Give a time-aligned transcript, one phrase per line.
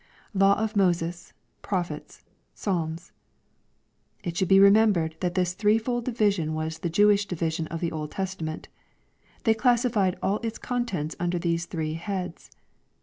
[0.33, 3.11] [Law of Mbses..,prophets..,Psalm8.]
[4.23, 8.09] It should be remembered that this threefold division was the Jewish division of the Old
[8.09, 8.67] Testament
[9.43, 12.49] They classed all its contents under these three heads.